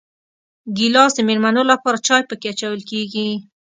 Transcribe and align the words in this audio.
ګیلاس 0.77 1.11
د 1.15 1.19
مېلمنو 1.27 1.63
لپاره 1.71 2.03
چای 2.07 2.21
پکې 2.29 2.47
اچول 2.51 2.79
کېږي. 2.91 3.29